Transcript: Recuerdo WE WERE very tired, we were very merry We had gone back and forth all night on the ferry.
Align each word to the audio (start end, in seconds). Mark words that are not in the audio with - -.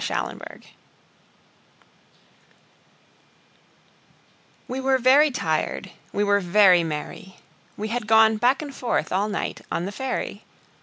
Recuerdo 0.03 0.63
WE 4.67 4.81
WERE 4.81 4.97
very 4.97 5.29
tired, 5.29 5.91
we 6.11 6.23
were 6.23 6.39
very 6.39 6.83
merry 6.83 7.35
We 7.77 7.89
had 7.89 8.07
gone 8.07 8.37
back 8.37 8.63
and 8.63 8.73
forth 8.73 9.11
all 9.11 9.29
night 9.29 9.61
on 9.71 9.85
the 9.85 9.91
ferry. 9.91 10.43